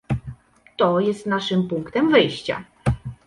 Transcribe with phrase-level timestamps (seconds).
[0.77, 2.63] "To jest naszym punktem wyjścia."